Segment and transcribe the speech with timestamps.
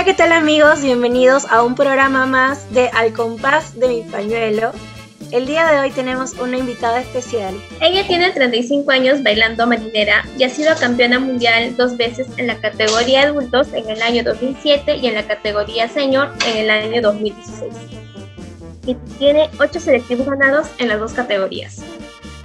[0.00, 0.80] Hola, ¿qué tal amigos?
[0.80, 4.72] Bienvenidos a un programa más de Al compás de mi pañuelo.
[5.30, 7.54] El día de hoy tenemos una invitada especial.
[7.82, 12.58] Ella tiene 35 años bailando marinera y ha sido campeona mundial dos veces en la
[12.62, 17.70] categoría adultos en el año 2007 y en la categoría senior en el año 2016.
[18.86, 21.82] Y tiene 8 selectivos ganados en las dos categorías.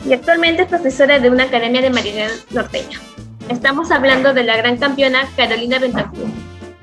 [0.06, 3.00] Y actualmente es profesora de una academia de marinera norteña.
[3.48, 6.28] Estamos hablando de la gran campeona Carolina Bentancur.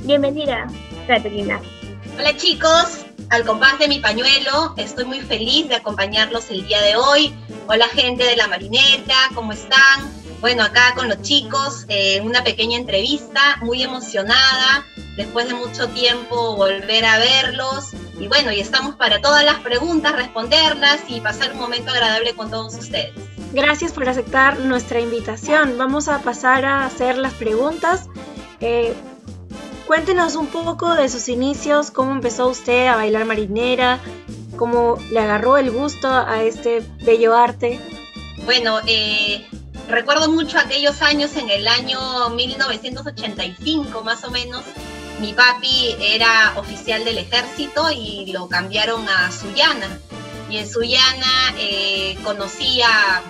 [0.04, 0.66] Bienvenida,
[1.06, 1.60] Carolina.
[2.18, 6.96] Hola chicos, al compás de mi pañuelo, estoy muy feliz de acompañarlos el día de
[6.96, 7.32] hoy.
[7.68, 10.10] Hola gente de la marineta, ¿cómo están?
[10.40, 14.84] Bueno, acá con los chicos, eh, una pequeña entrevista, muy emocionada,
[15.16, 17.92] después de mucho tiempo volver a verlos.
[18.18, 22.50] Y bueno, y estamos para todas las preguntas, responderlas y pasar un momento agradable con
[22.50, 23.12] todos ustedes.
[23.52, 25.78] Gracias por aceptar nuestra invitación.
[25.78, 28.08] Vamos a pasar a hacer las preguntas.
[28.60, 28.94] Eh,
[29.92, 34.00] Cuéntenos un poco de sus inicios, cómo empezó usted a bailar marinera,
[34.56, 37.78] cómo le agarró el gusto a este bello arte.
[38.46, 39.46] Bueno, eh,
[39.88, 44.64] recuerdo mucho aquellos años, en el año 1985 más o menos,
[45.20, 50.00] mi papi era oficial del ejército y lo cambiaron a Sullana.
[50.48, 53.22] Y en Sullana eh, conocí a,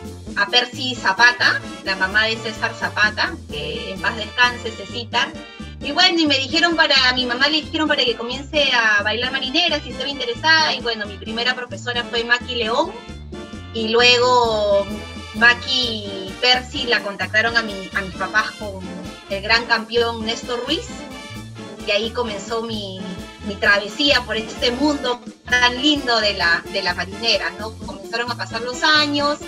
[0.49, 5.27] Percy Zapata, la mamá de César Zapata, que en paz descanse, Cecita
[5.83, 9.33] y bueno, y me dijeron para, mi mamá le dijeron para que comience a bailar
[9.33, 10.75] marinera, si estaba interesada.
[10.75, 12.92] Y bueno, mi primera profesora fue Maki León.
[13.75, 14.86] Y luego
[15.34, 18.80] Maki y Percy la contactaron a, mi, a mis papás con
[19.28, 20.86] el gran campeón Néstor Ruiz.
[21.84, 23.00] Y ahí comenzó mi,
[23.48, 27.72] mi travesía por este mundo tan lindo de la, de la marinera, ¿no?
[27.78, 29.38] Comenzaron a pasar los años,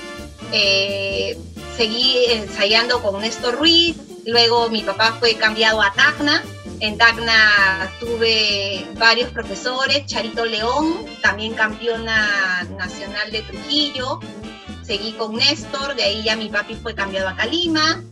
[0.50, 1.38] eh,
[1.76, 3.96] seguí ensayando con Néstor Ruiz,
[4.26, 6.42] Luego mi papá fue cambiado a Tacna.
[6.80, 14.20] En Tacna tuve varios profesores, Charito León, también campeona nacional de Trujillo.
[14.82, 18.02] Seguí con Néstor, de ahí ya mi papi fue cambiado a Calima.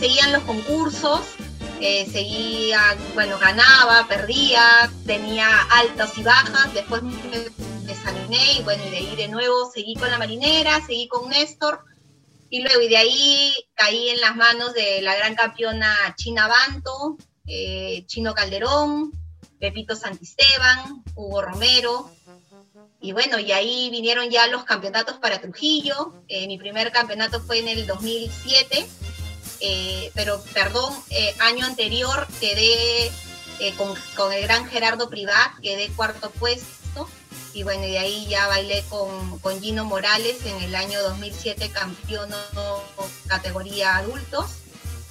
[0.00, 1.20] Seguían los concursos,
[1.80, 6.74] eh, seguía, bueno, ganaba, perdía, tenía altas y bajas.
[6.74, 7.12] Después me
[7.84, 11.84] desanimé y bueno, y de ahí de nuevo seguí con la marinera, seguí con Néstor
[12.52, 17.16] y luego, y de ahí caí en las manos de la gran campeona China Banto,
[17.46, 19.10] eh, Chino Calderón,
[19.58, 22.10] Pepito Santisteban, Hugo Romero.
[23.00, 26.12] Y bueno, y ahí vinieron ya los campeonatos para Trujillo.
[26.28, 28.86] Eh, mi primer campeonato fue en el 2007,
[29.60, 30.92] eh, pero perdón,
[31.38, 33.10] año anterior quedé
[33.78, 36.81] con, con, el gran Gerardo Privat, quedé cuarto puesto
[37.54, 42.30] y bueno, de ahí ya bailé con, con Gino Morales en el año 2007, campeón
[43.26, 44.58] categoría adultos.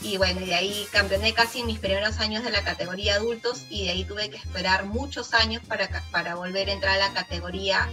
[0.01, 3.85] Y bueno, de ahí campeoné casi en mis primeros años de la categoría adultos y
[3.85, 7.87] de ahí tuve que esperar muchos años para, para volver a entrar a la categoría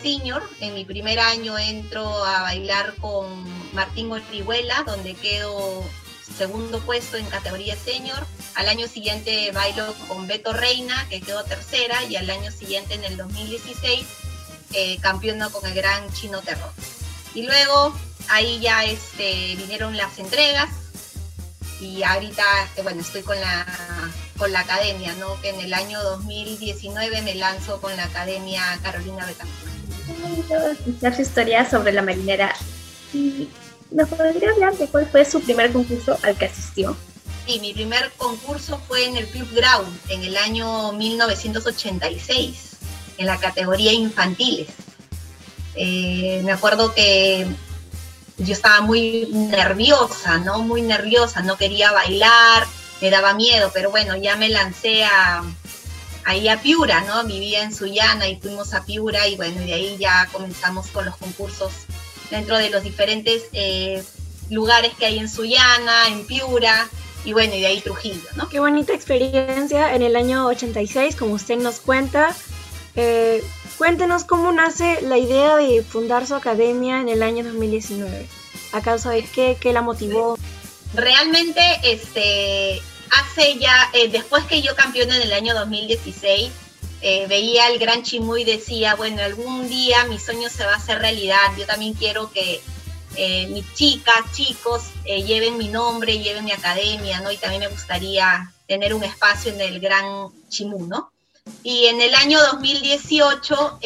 [0.00, 0.42] senior.
[0.60, 3.44] En mi primer año entro a bailar con
[3.74, 5.84] Martín Orihuela, donde quedo
[6.36, 8.26] segundo puesto en categoría senior.
[8.54, 13.04] Al año siguiente bailo con Beto Reina, que quedó tercera, y al año siguiente, en
[13.04, 14.06] el 2016,
[14.72, 16.72] eh, campeono con el gran Chino Terror.
[17.34, 17.94] Y luego
[18.28, 20.68] ahí ya este, vinieron las entregas
[21.80, 23.66] y ahorita, este, bueno, estoy con la,
[24.38, 25.40] con la academia, ¿no?
[25.40, 30.78] Que en el año 2019 me lanzo con la academia Carolina Betancourt.
[30.78, 32.54] escuchar su historia sobre la marinera.
[33.94, 36.96] ¿Nos podría hablar de cuál fue su primer concurso al que asistió?
[37.46, 42.70] Sí, mi primer concurso fue en el Club Ground en el año 1986,
[43.18, 44.66] en la categoría infantiles.
[45.76, 47.46] Eh, me acuerdo que
[48.38, 50.58] yo estaba muy nerviosa, ¿no?
[50.58, 52.66] Muy nerviosa, no quería bailar,
[53.00, 55.44] me daba miedo, pero bueno, ya me lancé a,
[56.24, 57.22] ahí a Piura, ¿no?
[57.22, 61.16] Vivía en Sullana y fuimos a Piura y bueno, de ahí ya comenzamos con los
[61.16, 61.70] concursos
[62.30, 64.02] dentro de los diferentes eh,
[64.50, 66.88] lugares que hay en Sullana, en Piura,
[67.24, 68.48] y bueno, y de ahí Trujillo, ¿no?
[68.48, 72.34] Qué bonita experiencia en el año 86, como usted nos cuenta.
[72.96, 73.42] Eh,
[73.78, 78.26] cuéntenos cómo nace la idea de fundar su academia en el año 2019.
[78.72, 79.56] ¿A causa de qué?
[79.58, 80.36] ¿Qué la motivó?
[80.92, 86.52] Realmente, este, hace ya, eh, después que yo campeoné en el año 2016,
[87.06, 90.76] eh, veía el gran Chimú y decía, bueno, algún día mi sueño se va a
[90.76, 92.62] hacer realidad, yo también quiero que
[93.16, 97.30] eh, mis chicas, chicos, eh, lleven mi nombre, lleven mi academia, ¿no?
[97.30, 101.10] Y también me gustaría tener un espacio en el gran Chimú, ¿no?
[101.62, 103.80] Y en el año 2018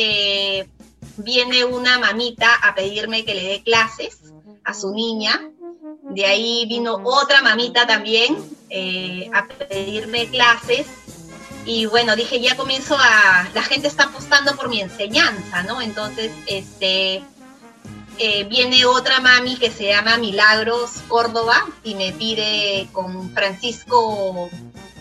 [1.16, 4.18] viene una mamita a pedirme que le dé clases
[4.62, 5.50] a su niña.
[6.10, 8.36] De ahí vino otra mamita también
[9.34, 10.86] a pedirme clases
[11.68, 15.82] y bueno, dije, ya comienzo a, la gente está apostando por mi enseñanza, ¿no?
[15.82, 17.22] Entonces, este,
[18.16, 24.48] eh, viene otra mami que se llama Milagros Córdoba y me pide con Francisco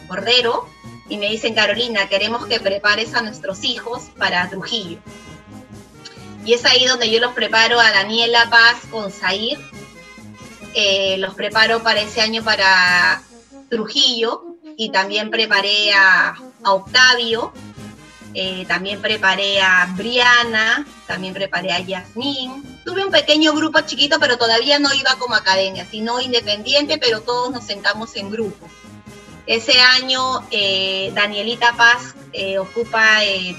[0.10, 0.68] Cordero
[1.08, 5.00] y me dicen, Carolina, queremos que prepares a nuestros hijos para Trujillo.
[6.44, 9.58] Y es ahí donde yo los preparo a Daniela Paz con Zair.
[10.74, 13.24] Eh, los preparo para ese año para
[13.70, 14.47] Trujillo
[14.78, 17.54] y también preparé a, Octavio,
[18.34, 22.82] eh, también preparé a Briana, también preparé a Yasmín.
[22.86, 27.52] Tuve un pequeño grupo chiquito, pero todavía no iba como academia, sino independiente, pero todos
[27.52, 28.70] nos sentamos en grupo.
[29.48, 33.56] Ese año eh, Danielita Paz eh, ocupa el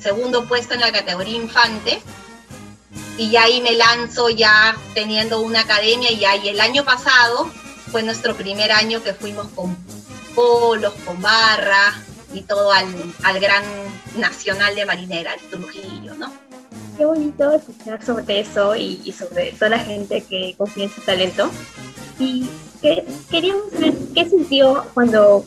[0.00, 2.00] segundo puesto en la categoría infante
[3.18, 7.50] y ya ahí me lanzo ya teniendo una academia y y el año pasado
[7.92, 9.76] fue nuestro primer año que fuimos con
[10.34, 13.64] polos, con barra y todo al, Gran
[14.16, 16.32] Nacional de Marinera, el Trujillo, ¿no?
[16.96, 21.50] Qué bonito escuchar sobre eso y, sobre toda la gente que confía en su talento.
[22.18, 22.48] Y
[22.82, 25.44] que, queríamos saber qué sintió cuando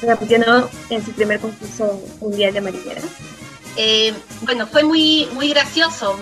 [0.00, 3.02] se campeonó en su primer concurso mundial de marinera.
[3.76, 4.12] Eh,
[4.42, 6.18] bueno, fue muy, muy gracioso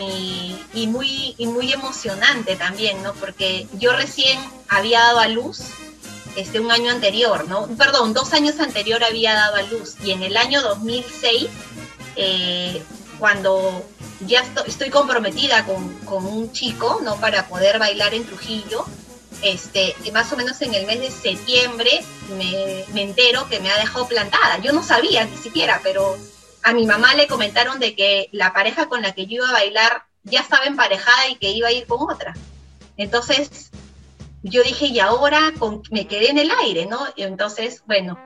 [0.75, 3.15] y, muy, y muy emocionante también, ¿no?
[3.15, 5.63] Porque yo recién había dado a luz
[6.39, 7.67] este, un año anterior, ¿no?
[7.77, 11.49] Perdón, dos años anterior había dado a luz y en el año 2006,
[12.15, 12.83] eh,
[13.19, 13.85] cuando
[14.21, 17.17] ya estoy, comprometida con, un chico, ¿no?
[17.17, 18.85] Para poder bailar en Trujillo,
[19.43, 22.05] este, más o menos en el mes de septiembre
[22.37, 24.59] me, me entero que me ha dejado plantada.
[24.59, 26.17] Yo no sabía ni siquiera, pero
[26.63, 29.53] a mi mamá le comentaron de que la pareja con la que yo iba a
[29.53, 32.35] bailar ya estaba emparejada y que iba a ir con otra.
[32.97, 33.68] Entonces,
[34.43, 35.53] yo dije, y ahora
[35.91, 37.01] me quedé en el aire, ¿no?
[37.17, 38.19] Entonces, bueno,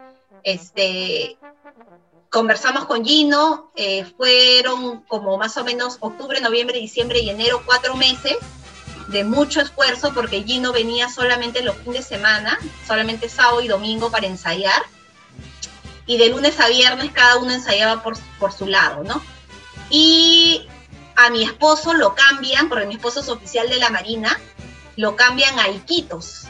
[0.42, 1.38] este,
[2.30, 7.94] conversamos con Gino, eh, fueron como más o menos octubre, noviembre, diciembre y enero, cuatro
[7.96, 8.36] meses
[9.08, 14.10] de mucho esfuerzo porque Gino venía solamente los fines de semana, solamente sábado y domingo
[14.10, 14.82] para ensayar.
[16.06, 19.22] Y de lunes a viernes cada uno ensayaba por, por su lado, ¿no?
[19.88, 20.66] Y
[21.16, 24.38] a mi esposo lo cambian, porque mi esposo es oficial de la Marina,
[24.96, 26.44] lo cambian a Iquitos.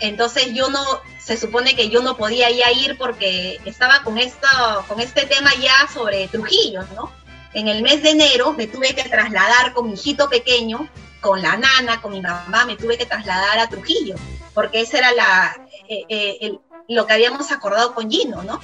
[0.00, 0.84] Entonces yo no,
[1.18, 4.46] se supone que yo no podía ya ir porque estaba con, esto,
[4.86, 7.12] con este tema ya sobre Trujillo, ¿no?
[7.52, 10.88] En el mes de enero me tuve que trasladar con mi hijito pequeño,
[11.20, 14.14] con la nana, con mi mamá, me tuve que trasladar a Trujillo,
[14.54, 15.56] porque ese era la,
[15.88, 16.58] eh, eh,
[16.88, 18.60] lo que habíamos acordado con Gino, ¿no?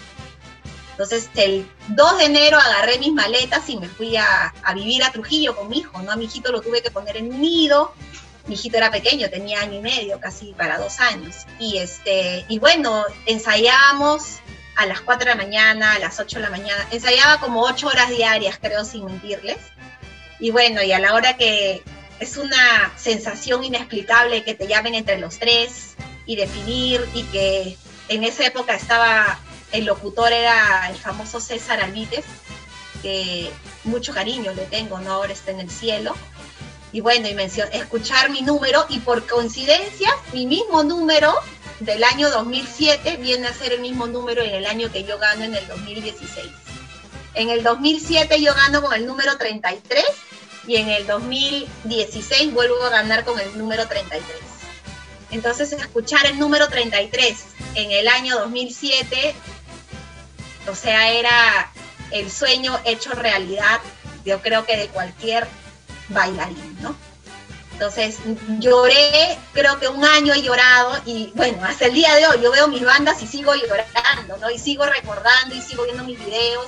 [0.93, 5.11] Entonces, el 2 de enero agarré mis maletas y me fui a, a, vivir a
[5.11, 6.13] Trujillo con mi hijo, ¿no?
[6.13, 7.93] A mi hijito lo tuve que poner en nido,
[8.47, 11.47] mi hijito era pequeño, tenía año y medio, casi para dos años.
[11.59, 14.41] Y, este, y bueno, ensayábamos
[14.77, 17.87] a las 4 de la mañana, a las 8 de la mañana, ensayaba como 8
[17.87, 19.59] horas diarias, creo, sin mentirles.
[20.41, 21.83] Y bueno, y a la hora que
[22.21, 25.95] es una sensación inexplicable que te llamen entre los tres
[26.27, 27.77] y definir, y que
[28.09, 29.39] en esa época estaba,
[29.73, 32.25] el locutor era el famoso César Alvites,
[33.03, 33.51] que
[33.85, 35.13] mucho cariño le tengo, ¿no?
[35.13, 36.15] Ahora está en el cielo
[36.95, 37.37] y bueno, y
[37.73, 41.35] escuchar mi número y por coincidencia mi mismo número
[41.81, 45.43] del año 2007 viene a ser el mismo número en el año que yo gano
[45.43, 46.47] en el 2016.
[47.35, 50.05] En el 2007 yo gano con el número 33
[50.69, 54.23] y en el 2016 vuelvo a ganar con el número 33.
[55.33, 59.35] Entonces escuchar el número 33 en el año 2007,
[60.71, 61.73] o sea, era
[62.13, 63.81] el sueño hecho realidad,
[64.25, 65.49] yo creo que de cualquier
[66.09, 66.95] bailarín, ¿no?
[67.73, 68.19] Entonces
[68.61, 72.53] lloré, creo que un año he llorado y bueno, hasta el día de hoy yo
[72.53, 74.49] veo mis bandas y sigo llorando, ¿no?
[74.51, 76.67] Y sigo recordando y sigo viendo mis videos.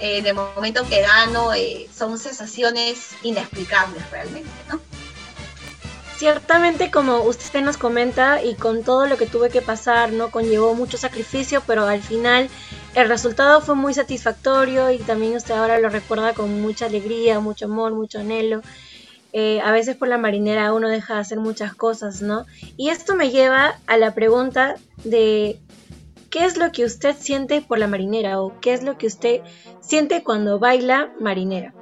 [0.00, 4.80] Eh, de momento que gano, eh, son sensaciones inexplicables realmente, ¿no?
[6.16, 10.30] Ciertamente, como usted nos comenta, y con todo lo que tuve que pasar, ¿no?
[10.30, 12.48] Conllevó mucho sacrificio, pero al final
[12.94, 17.64] el resultado fue muy satisfactorio y también usted ahora lo recuerda con mucha alegría, mucho
[17.64, 18.62] amor, mucho anhelo.
[19.32, 22.46] Eh, a veces por la marinera uno deja de hacer muchas cosas, ¿no?
[22.76, 25.58] Y esto me lleva a la pregunta de
[26.30, 29.40] ¿qué es lo que usted siente por la marinera o qué es lo que usted
[29.80, 31.74] siente cuando baila marinera?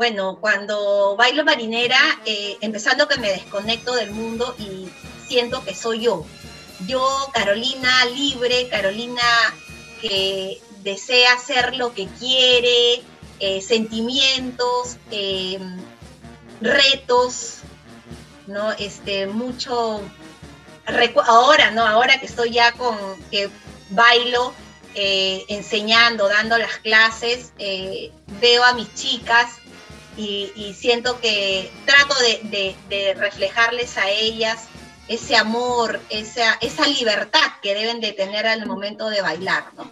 [0.00, 4.88] Bueno, cuando bailo marinera, eh, empezando que me desconecto del mundo y
[5.28, 6.24] siento que soy yo.
[6.86, 9.20] Yo, Carolina libre, Carolina
[10.00, 13.02] que desea hacer lo que quiere,
[13.40, 15.76] eh, sentimientos, em,
[16.62, 17.58] retos,
[18.46, 18.72] ¿no?
[18.72, 20.00] Este, mucho,
[21.26, 21.86] ahora, ¿no?
[21.86, 22.96] Ahora que estoy ya con,
[23.30, 23.50] que
[23.90, 24.54] bailo,
[24.94, 29.59] eh, enseñando, dando las clases, eh, veo a mis chicas
[30.20, 32.14] y, siento que trato
[32.50, 34.66] de, reflejarles a ellas
[35.08, 39.90] ese amor, esa, esa libertad que deben de tener al momento de bailar, ¿no?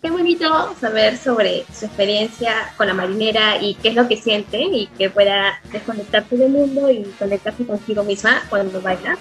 [0.00, 4.60] Qué bonito saber sobre su experiencia con la marinera y qué es lo que siente
[4.60, 9.16] y que pueda desconectarse del mundo y conectarse consigo misma cuando baila.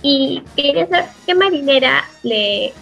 [0.00, 2.72] Y quería saber qué marinera le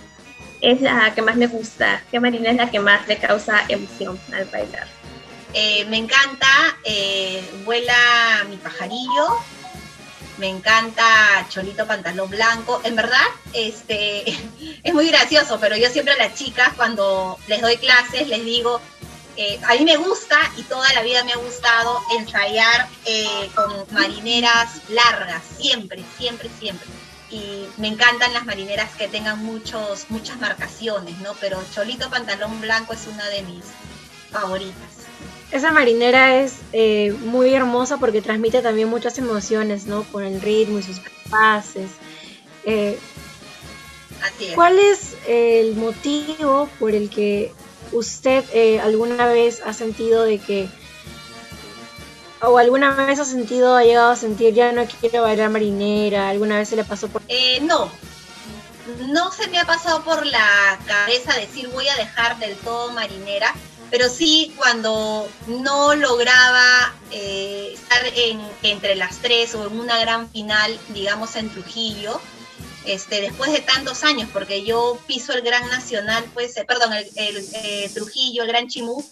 [0.61, 4.19] es la que más le gusta, qué marinera es la que más le causa emoción
[4.35, 4.87] al bailar.
[5.55, 6.49] Eh, me encanta
[6.83, 9.39] eh, Vuela mi pajarillo,
[10.39, 12.81] me encanta Cholito Pantalón Blanco.
[12.85, 14.31] En verdad, este,
[14.83, 18.81] es muy gracioso, pero yo siempre a las chicas cuando les doy clases les digo,
[19.37, 22.89] eh, a mí me gusta y toda la vida me ha gustado ensayar
[23.55, 26.87] con marineras largas, siempre, siempre, siempre.
[27.31, 31.35] Y me encantan las marineras que tengan muchos, muchas marcaciones, ¿no?
[31.41, 33.65] Pero Cholito Pantalón Blanco es una de mis
[34.31, 34.92] favoritas.
[35.53, 40.03] Esa marinera es eh, muy hermosa porque transmite también muchas emociones, ¿no?
[40.05, 41.91] Con el ritmo y sus pases.
[42.65, 42.99] Eh,
[44.23, 44.55] Así es.
[44.55, 47.53] ¿Cuál es el motivo por el que
[47.93, 50.69] usted eh, alguna vez ha sentido de que,
[52.41, 56.57] o alguna vez ha sentido, ha llegado a sentir, ya no quiero bailar marinera, alguna
[56.57, 57.21] vez se le pasó por...
[57.63, 57.91] no,
[59.09, 63.55] no se me ha pasado por la cabeza decir voy a dejar del todo marinera,
[63.93, 68.01] pero sí cuando no lograba eh, estar
[68.63, 72.19] entre las tres o en una gran final, digamos en Trujillo,
[72.87, 77.47] este, después de tantos años, porque yo piso el Gran Nacional, pues, eh, perdón, el,
[77.53, 79.05] eh, Trujillo, el Gran Chimú,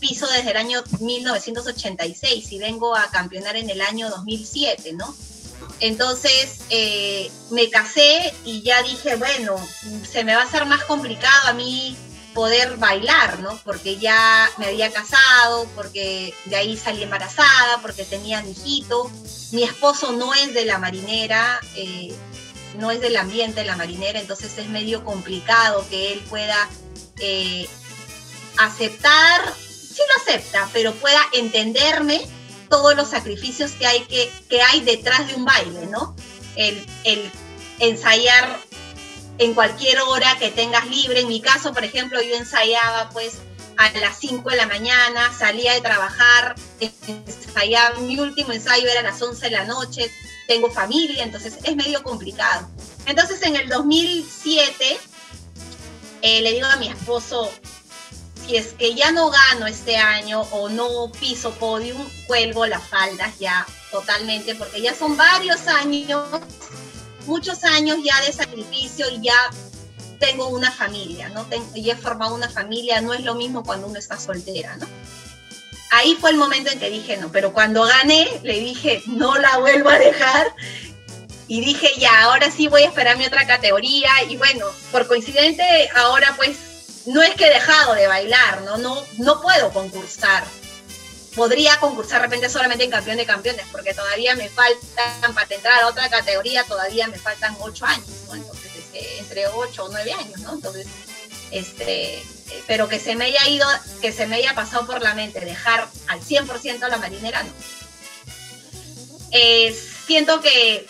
[0.00, 5.14] piso desde el año 1986 y vengo a campeonar en el año 2007, ¿no?
[5.80, 6.60] Entonces
[7.50, 9.56] me casé y ya dije, bueno,
[10.10, 11.94] se me va a hacer más complicado a mí
[12.34, 13.58] poder bailar, ¿no?
[13.64, 19.10] Porque ya me había casado, porque de ahí salí embarazada, porque tenía mi hijito.
[19.52, 22.14] Mi esposo no es de la marinera, eh,
[22.78, 26.68] no es del ambiente de la marinera, entonces es medio complicado que él pueda
[27.18, 27.68] eh,
[28.56, 32.20] aceptar, sí lo acepta, pero pueda entenderme
[32.70, 36.16] todos los sacrificios que hay, que, que hay detrás de un baile, ¿no?
[36.56, 37.30] El, el
[37.78, 38.58] ensayar
[39.38, 41.20] en cualquier hora que tengas libre.
[41.20, 43.38] En mi caso, por ejemplo, yo ensayaba pues
[43.76, 49.04] a las 5 de la mañana, salía de trabajar, ensayaba, mi último ensayo era a
[49.04, 50.10] las 11 de la noche,
[50.46, 52.68] tengo familia, entonces es medio complicado.
[53.06, 54.98] Entonces en el 2007
[56.22, 57.50] eh, le digo a mi esposo,
[58.46, 63.38] si es que ya no gano este año o no piso podium, cuelgo las faldas
[63.38, 66.24] ya totalmente, porque ya son varios años
[67.26, 69.50] muchos años ya de sacrificio y ya
[70.18, 71.44] tengo una familia, ¿no?
[71.46, 74.86] Tengo, y he formado una familia, no es lo mismo cuando uno está soltera, ¿no?
[75.90, 79.58] Ahí fue el momento en que dije no, pero cuando gané le dije no la
[79.58, 80.54] vuelvo a dejar
[81.48, 85.90] y dije ya, ahora sí voy a esperar mi otra categoría y bueno, por coincidente
[85.94, 86.56] ahora pues
[87.04, 88.78] no es que he dejado de bailar, ¿no?
[88.78, 90.44] No, no puedo concursar,
[91.34, 95.88] podría concursar repente solamente en campeón de campeones, porque todavía me faltan, para entrar a
[95.88, 98.34] otra categoría, todavía me faltan ocho años, ¿no?
[98.34, 98.70] Entonces,
[99.18, 100.52] entre ocho o nueve años, ¿no?
[100.52, 100.86] Entonces,
[101.50, 102.22] este,
[102.66, 103.66] pero que se me haya ido,
[104.00, 107.52] que se me haya pasado por la mente dejar al 100% a la marinera, no.
[110.06, 110.86] siento que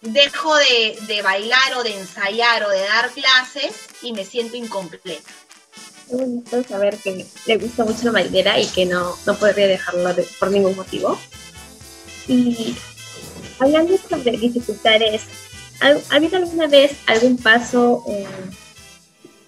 [0.00, 5.28] dejo de, de bailar o de ensayar o de dar clases y me siento incompleta
[6.10, 10.10] es bonito saber que le gusta mucho la marinera y que no, no podría dejarlo
[10.38, 11.18] por ningún motivo.
[12.26, 12.76] Y
[13.58, 15.22] hablando sobre dificultades,
[15.80, 18.04] ¿ha, habido alguna vez algún paso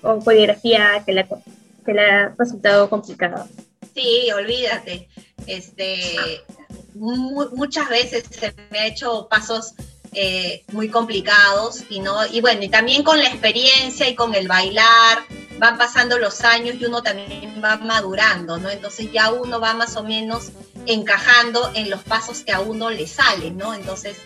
[0.02, 1.26] o coreografía que le,
[1.84, 3.48] que le ha resultado complicado?
[3.94, 5.08] Sí, olvídate.
[5.46, 6.42] Este,
[6.94, 9.74] muchas veces se me ha hecho pasos
[10.12, 14.48] eh, muy complicados y no y bueno y también con la experiencia y con el
[14.48, 15.24] bailar
[15.58, 18.70] van pasando los años y uno también va madurando, ¿no?
[18.70, 20.52] Entonces ya uno va más o menos
[20.86, 23.74] encajando en los pasos que a uno le salen, ¿no?
[23.74, 24.16] Entonces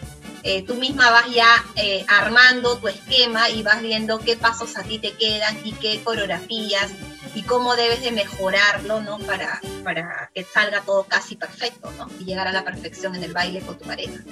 [0.45, 4.85] eh, tú misma vas ya eh, armando tu esquema y vas viendo qué pasos a
[4.85, 6.93] ti te quedan y qué coreografías
[7.35, 9.19] y cómo debes de mejorarlo, ¿no?
[9.19, 12.09] Para, para que salga todo casi perfecto, ¿no?
[12.21, 14.23] Y llegar a la perfección en el baile con tu pareja.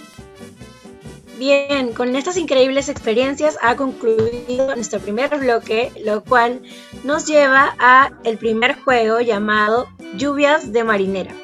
[1.39, 6.62] Bien, con estas increíbles experiencias ha concluido nuestro primer bloque, lo cual
[7.05, 11.35] nos lleva a el primer juego llamado Lluvias de Marinera.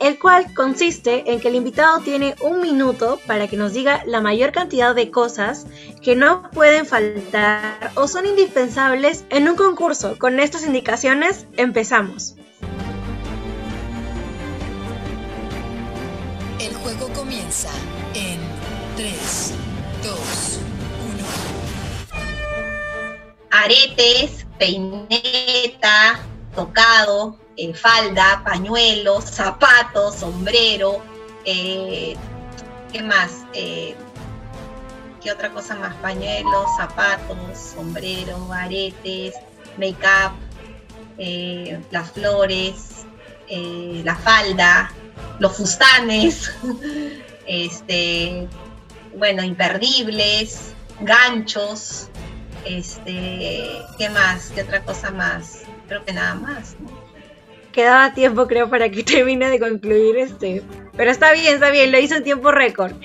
[0.00, 4.22] el cual consiste en que el invitado tiene un minuto para que nos diga la
[4.22, 5.66] mayor cantidad de cosas
[6.02, 10.18] que no pueden faltar o son indispensables en un concurso.
[10.18, 12.34] Con estas indicaciones empezamos.
[16.58, 17.70] El juego comienza
[18.14, 18.39] en
[18.96, 19.54] 3,
[20.02, 20.60] 2,
[21.14, 21.24] 1.
[23.50, 26.20] Aretes, peineta,
[26.54, 31.02] tocado, eh, falda, pañuelo, zapatos, sombrero,
[31.44, 32.16] eh,
[32.92, 33.44] ¿qué más?
[33.54, 33.94] Eh,
[35.22, 35.94] ¿Qué otra cosa más?
[35.96, 37.36] Pañuelos, zapatos,
[37.74, 39.34] sombrero, aretes,
[39.76, 40.32] make-up,
[41.90, 43.04] las flores,
[43.50, 44.90] la falda,
[45.38, 46.50] los fustanes,
[47.46, 48.48] este,
[49.16, 52.08] bueno, imperdibles, ganchos,
[52.64, 54.50] este, ¿qué más?
[54.54, 55.62] ¿Qué otra cosa más?
[55.88, 57.10] Creo que nada más, ¿no?
[57.72, 60.62] quedaba tiempo creo para que termine de concluir este.
[60.96, 62.92] Pero está bien, está bien, lo hizo en tiempo récord.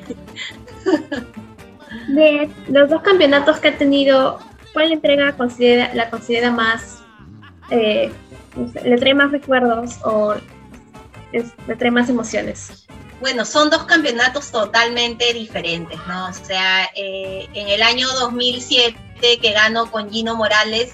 [2.08, 4.40] De los dos campeonatos que ha tenido,
[4.74, 7.02] ¿cuál entrega considera, la considera más,
[7.72, 8.12] eh,
[8.84, 10.36] le trae más recuerdos o
[11.32, 12.86] le trae más emociones?
[13.22, 16.28] Bueno, son dos campeonatos totalmente diferentes, ¿no?
[16.28, 18.98] O sea, eh, en el año 2007
[19.42, 20.94] que ganó con Gino Morales,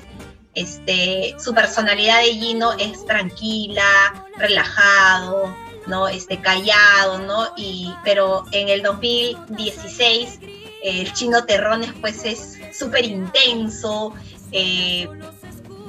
[0.53, 5.55] este, su personalidad de Gino es tranquila, relajado,
[5.87, 6.07] ¿no?
[6.07, 7.53] Este, callado, ¿no?
[7.57, 10.39] Y, pero en el 2016
[10.83, 14.13] el chino Terrones pues es súper intenso,
[14.51, 15.07] eh,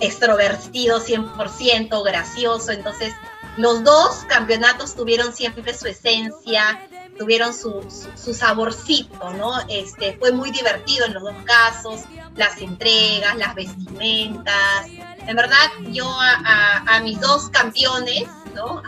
[0.01, 3.15] extrovertido 100%, gracioso, entonces
[3.57, 7.83] los dos campeonatos tuvieron siempre su esencia, tuvieron su,
[8.17, 9.53] saborcito, ¿no?
[9.69, 12.01] Este, fue muy divertido en los dos casos,
[12.37, 14.87] las entregas, las vestimentas.
[15.27, 18.83] En verdad, yo a, mis dos campeones, ¿no?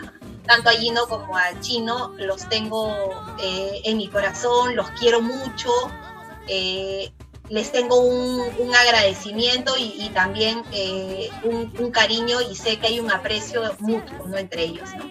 [0.45, 2.93] Tanto a Gino como a Chino, los tengo
[3.39, 5.71] eh, en mi corazón, los quiero mucho.
[6.47, 7.11] Eh,
[7.49, 13.61] les tengo un, agradecimiento y, también eh, un, cariño y sé que hay un aprecio
[13.79, 14.37] mutuo ¿no?
[14.37, 14.89] entre ellos.
[14.97, 15.05] ¿no?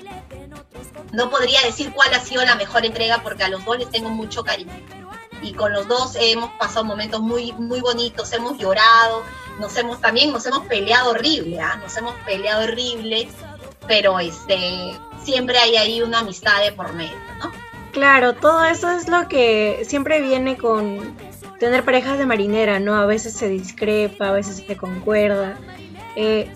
[1.12, 4.10] no podría decir cuál ha sido la mejor entrega porque a los dos les tengo
[4.10, 4.72] mucho cariño.
[5.42, 9.22] Y con los dos hemos pasado momentos muy, muy bonitos, hemos llorado,
[9.60, 11.76] nos hemos también nos hemos peleado horrible, ¿ah?
[11.76, 13.28] nos hemos peleado horrible,
[13.86, 17.52] pero este siempre hay ahí una amistad de por medio, ¿no?
[17.94, 21.16] Claro, todo eso es lo que siempre viene con
[21.60, 22.96] tener parejas de marinera, ¿no?
[22.96, 25.56] A veces se discrepa, a veces se concuerda.
[26.16, 26.50] Eh,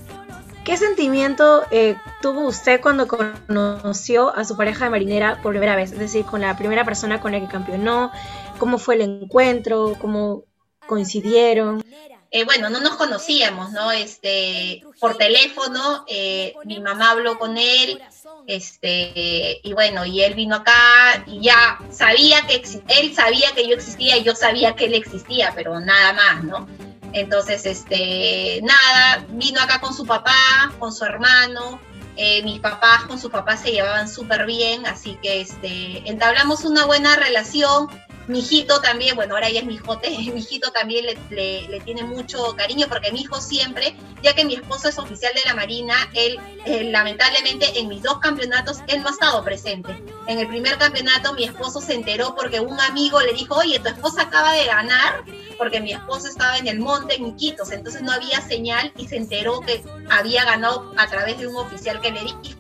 [0.65, 5.93] ¿Qué sentimiento eh, tuvo usted cuando conoció a su pareja de marinera por primera vez?
[5.93, 8.11] Es decir, con la primera persona con la que campeonó,
[8.59, 9.95] ¿cómo fue el encuentro?
[10.01, 10.43] ¿Cómo
[10.89, 11.85] coincidieron?
[12.31, 13.91] Eh, bueno, no nos conocíamos, ¿no?
[13.91, 18.03] Este, por teléfono, eh, mi mamá habló con él,
[18.49, 22.63] este, y bueno, y él vino acá y ya sabía que
[22.99, 26.67] él sabía que yo existía y yo sabía que él existía, pero nada más, ¿no?
[27.13, 31.79] Entonces, este, nada, vino acá con su papá, con su hermano.
[32.17, 36.87] Eh, mis papás con su papá se llevaban súper bien, así que este, entablamos una
[36.87, 37.89] buena relación
[38.29, 42.55] mi hijito también, bueno, ahora ya es mi hijote, mi hijito también le, tiene mucho
[42.57, 46.39] cariño porque mi hijo siempre, ya que mi esposo es oficial de la Marina, él
[46.67, 49.97] eh, lamentablemente en mis dos campeonatos él no ha estado presente.
[50.27, 53.89] En el primer campeonato mi esposo se enteró porque un amigo le dijo, oye, tu
[53.89, 55.25] esposa acaba de ganar,
[55.57, 59.17] porque mi esposo estaba en el monte en Iquitos, entonces no había señal y se
[59.17, 62.58] enteró que había ganado a través de un oficial que le dijo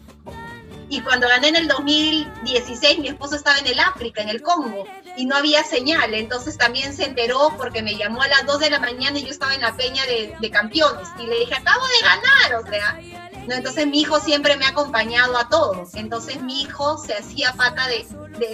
[0.90, 4.86] y cuando gané en el 2016, mi esposo estaba en el África, en el Congo,
[5.16, 6.14] y no había señal.
[6.14, 9.30] Entonces también se enteró porque me llamó a las 2 de la mañana y yo
[9.30, 11.08] estaba en la peña de, campeones.
[11.18, 13.00] Y le dije, acabo de ganar, o sea.
[13.46, 13.54] ¿no?
[13.54, 15.94] Entonces mi hijo siempre me ha acompañado a todos.
[15.94, 18.06] Entonces mi hijo se hacía pata de,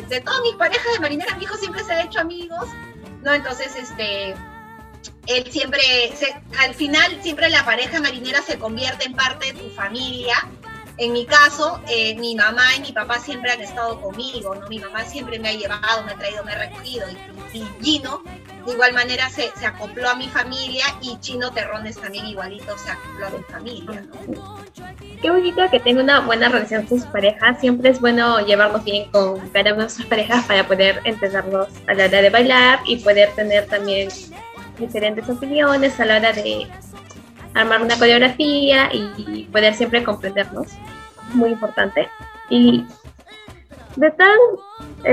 [0.09, 1.37] de, todas mis parejas de marinera.
[1.37, 2.69] Mi hijo siempre se ha hecho amigos.
[3.23, 3.33] ¿no?
[3.33, 4.35] Entonces, este,
[5.29, 5.81] él siempre,
[6.59, 10.37] al final, siempre la pareja marinera se convierte en parte de tu familia
[10.97, 14.69] en mi caso, eh, mi mamá y mi papá siempre han estado conmigo, ¿no?
[14.69, 17.07] Mi mamá siempre me ha llevado, me ha traído, me ha recogido.
[17.53, 18.23] Y, Gino,
[18.65, 22.91] de igual manera, se, se, acopló a mi familia y Chino Terrones también igualito se
[22.91, 24.05] acopló a mi familia.
[25.21, 27.59] Qué bonito que tenga una buena relación con sus parejas.
[27.61, 31.95] Siempre es bueno llevarnos bien con cada una de sus parejas para poder entenderlos a
[31.95, 34.09] la hora de bailar y poder tener también
[34.79, 36.69] diferentes opiniones a la hora de
[37.55, 40.69] armar una coreografía y poder siempre comprendernos.
[41.33, 42.09] Muy importante.
[42.51, 42.85] Y
[43.97, 44.39] de tal,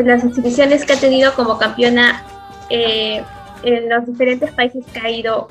[0.05, 2.25] las exhibiciones que ha tenido como campeona
[2.69, 3.23] eh,
[3.63, 5.47] en los diferentes países que ha ido,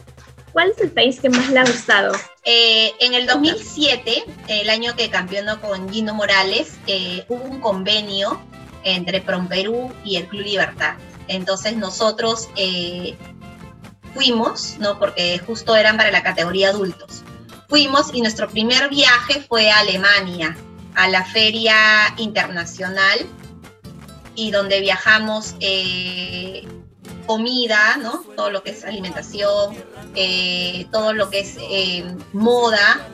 [0.52, 2.12] ¿Cuál es el país que más le ha gustado?
[2.44, 8.40] Eh, en el 2007, el año que campeonó con Gino Morales, eh, hubo un convenio
[8.82, 10.94] entre Perú y el Club Libertad.
[11.28, 12.48] Entonces nosotros
[14.14, 14.98] fuimos, ¿no?
[14.98, 17.22] Porque justo eran para la categoría adultos.
[17.68, 20.56] Fuimos y nuestro primer viaje fue a Alemania,
[20.94, 21.76] a la Feria
[22.16, 23.26] Internacional,
[24.34, 25.54] y donde viajamos
[27.30, 28.24] comida, ¿no?
[28.34, 29.76] Todo lo que es alimentación,
[30.16, 33.06] eh, todo lo que es eh, moda.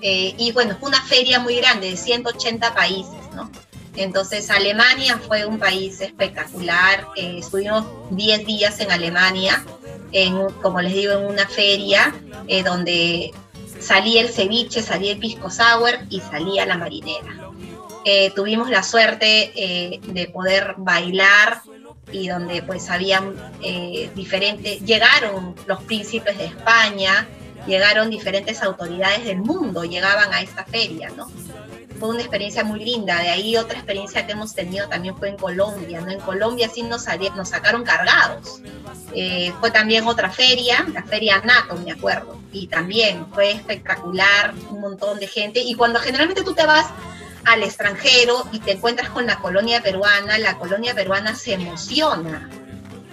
[0.00, 3.50] Eh, y bueno, fue una feria muy grande de 180 países, ¿no?
[3.96, 7.08] Entonces Alemania fue un país espectacular.
[7.16, 9.64] estuvimos 10 días en Alemania,
[10.14, 12.14] en, como les digo, en una feria
[12.64, 13.32] donde
[13.80, 17.50] salía el ceviche, salía el pisco sour y salía la marinera.
[18.34, 21.62] tuvimos la suerte de poder bailar
[22.12, 27.26] y donde pues habían eh, diferentes, llegaron los príncipes de España,
[27.66, 31.30] llegaron diferentes autoridades del mundo, llegaban a esta feria, ¿no?
[31.98, 35.36] Fue una experiencia muy linda, de ahí otra experiencia que hemos tenido también fue en
[35.36, 36.10] Colombia, ¿no?
[36.10, 38.60] En Colombia sí nos, nos sacaron cargados.
[39.14, 44.80] Eh, fue también otra feria, la feria NATO, me acuerdo, y también fue espectacular, un
[44.80, 46.86] montón de gente, y cuando generalmente tú te vas
[47.44, 52.48] al extranjero y te encuentras con la colonia peruana, la colonia peruana se emociona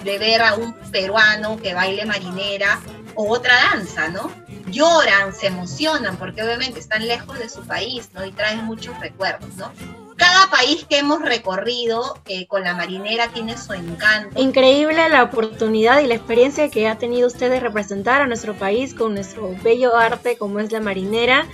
[0.04, 2.80] de ver a un peruano que baile marinera
[3.16, 4.32] o otra danza, ¿no?
[4.72, 8.26] Lloran, se emocionan porque obviamente están lejos de su país, ¿no?
[8.26, 9.72] Y traen muchos recuerdos, ¿no?
[10.16, 14.40] Cada país que hemos recorrido eh, con la marinera tiene su encanto.
[14.40, 18.94] Increíble la oportunidad y la experiencia que ha tenido usted de representar a nuestro país
[18.94, 21.48] con nuestro bello arte como es la marinera.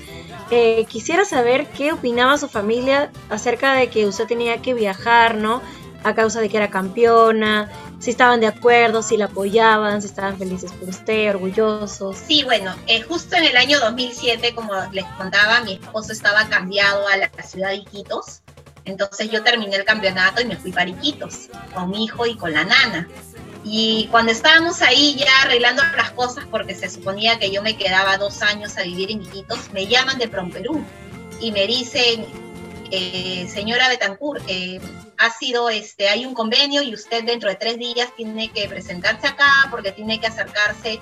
[0.51, 5.62] Eh, quisiera saber qué opinaba su familia acerca de que usted tenía que viajar, ¿no?
[6.03, 10.38] A causa de que era campeona, si estaban de acuerdo, si la apoyaban, si estaban
[10.38, 12.17] felices por usted, orgullosos.
[12.17, 17.07] Sí, bueno, eh, justo en el año 2007, como les contaba, mi esposo estaba cambiado
[17.07, 18.41] a la ciudad de Iquitos.
[18.86, 22.53] Entonces yo terminé el campeonato y me fui para Iquitos, con mi hijo y con
[22.53, 23.07] la nana.
[23.63, 28.17] Y cuando estábamos ahí ya arreglando las cosas, porque se suponía que yo me quedaba
[28.17, 30.86] dos años a vivir en Iquitos, me llaman de Perú
[31.41, 32.25] y me dicen,
[32.91, 34.80] eh, señora Betancourt, eh,
[35.17, 39.28] ha sido, este, hay un convenio y usted dentro de tres días tiene que presentarse
[39.28, 41.00] acá porque tiene que acercarse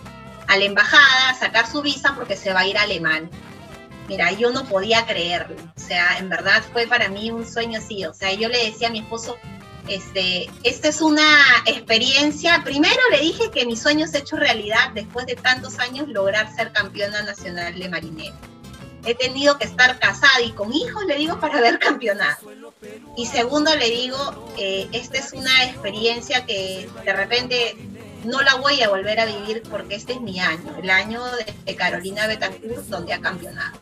[0.48, 3.30] a la embajada, sacar su visa porque se va a ir a Alemania.
[4.08, 8.06] Mira, yo no podía creerlo, o sea, en verdad fue para mí un sueño así,
[8.06, 9.36] o sea, yo le decía a mi esposo,
[9.88, 11.28] este, esta es una
[11.66, 12.64] experiencia.
[12.64, 16.54] Primero le dije que mi sueño se ha hecho realidad después de tantos años lograr
[16.56, 18.36] ser campeona nacional de marinero.
[19.06, 22.52] He tenido que estar casada y con hijos, le digo, para ver campeonato.
[23.16, 27.76] Y segundo, le digo, eh, esta es una experiencia que de repente
[28.24, 31.24] no la voy a volver a vivir porque este es mi año, el año
[31.66, 33.78] de, Carolina Betancourt, donde ha campeonado.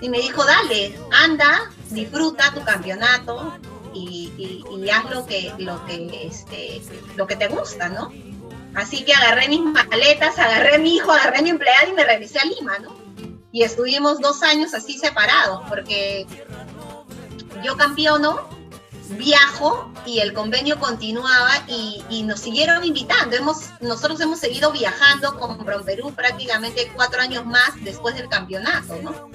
[0.00, 3.58] Y me dijo, dale, anda, disfruta tu campeonato,
[3.92, 6.82] y, haz lo que, lo, que, este,
[7.16, 8.12] lo que te gusta, ¿no?
[8.74, 12.04] Así que agarré mis maletas, agarré a mi hijo, agarré a mi empleada y me
[12.04, 13.05] regresé a Lima, ¿no?
[13.56, 16.26] Y estuvimos dos años así separados, porque
[17.64, 18.46] yo campeono
[19.08, 23.34] viajo y el convenio continuaba y, nos siguieron invitando.
[23.34, 29.30] Hemos, nosotros hemos seguido viajando con Perú prácticamente cuatro años más después del campeonato, ¿no?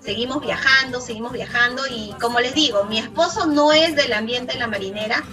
[0.00, 4.60] Seguimos viajando, seguimos viajando y como les digo, mi esposo no es del ambiente de
[4.60, 5.24] la marinera,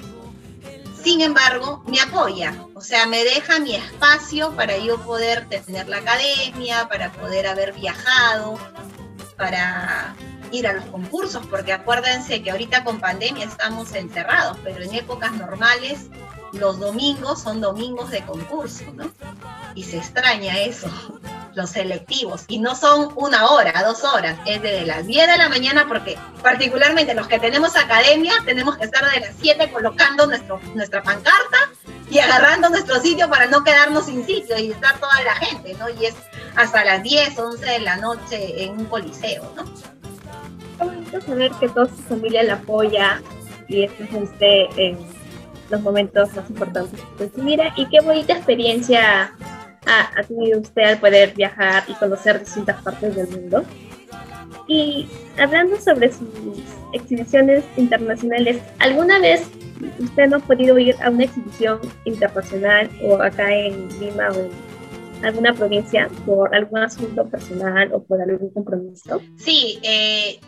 [1.04, 5.98] sin embargo, me apoya, o sea, me deja mi espacio para yo poder tener la
[5.98, 8.58] academia, para poder haber viajado,
[9.36, 10.16] para
[10.52, 15.34] ir a los concursos, porque acuérdense que ahorita con pandemia estamos encerrados, pero en épocas
[15.34, 16.08] normales
[16.54, 19.12] los domingos son domingos de concurso, ¿no?
[19.76, 20.88] Y se extraña eso,
[21.56, 22.46] los selectivos.
[22.48, 26.18] Y no son una hora, dos horas, es desde las 10 de la mañana, porque
[26.42, 31.70] particularmente los que tenemos academia, tenemos que estar de las 7 colocando nuestro, nuestra pancarta
[32.10, 35.90] y agarrando nuestro sitio para no quedarnos sin sitio y estar toda la gente, ¿no?
[35.90, 36.16] Y es
[36.56, 39.64] hasta las 10, 11 de la noche en un coliseo, ¿no?
[40.84, 43.22] bonito saber que toda su familia la apoya
[43.68, 44.98] y usted en
[45.70, 47.74] los momentos más importantes de su vida.
[47.76, 49.34] Y qué bonita experiencia
[49.86, 53.64] ha, tenido usted al poder viajar y conocer distintas partes del mundo.
[54.68, 56.28] Y hablando sobre sus
[56.94, 59.48] exhibiciones internacionales, ¿alguna vez
[60.00, 65.26] usted no ha podido ir a una exhibición internacional o acá en Lima o en
[65.26, 69.22] alguna provincia por algún asunto personal o por algún compromiso?
[69.38, 70.40] Sí, eh,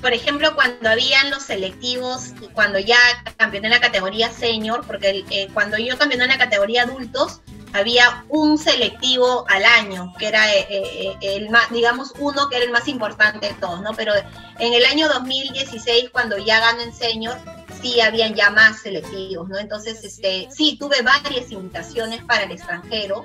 [0.00, 2.96] por ejemplo, cuando habían los selectivos, cuando ya
[3.36, 7.40] campeoné en la categoría senior, porque eh, cuando yo campeoné en la categoría adultos,
[7.72, 12.64] había un selectivo al año, que era eh, eh, el más, digamos, uno que era
[12.64, 13.92] el más importante de todos, ¿no?
[13.94, 14.12] Pero
[14.58, 17.36] en el año 2016, cuando ya gano en senior,
[17.80, 19.58] sí habían ya más selectivos, ¿no?
[19.58, 23.24] Entonces, este, sí, tuve varias invitaciones para el extranjero,